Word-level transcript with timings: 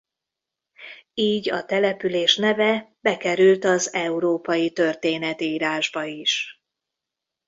Így 1.13 1.49
a 1.51 1.65
település 1.65 2.35
neve 2.37 2.93
bekerült 2.99 3.63
az 3.63 3.93
európai 3.93 4.71
történetírásba 4.71 6.03
is. 6.05 6.63